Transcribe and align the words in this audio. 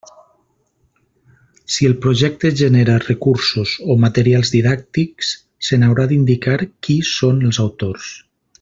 Si 1.73 1.85
el 1.89 1.93
projecte 2.05 2.49
genera 2.61 2.95
recursos 3.03 3.75
o 3.95 3.99
materials 4.07 4.53
didàctics 4.55 5.31
se 5.69 5.81
n'haurà 5.83 6.07
d'indicar 6.13 6.59
qui 6.69 6.97
són 7.15 7.47
els 7.51 7.61
autors. 7.67 8.11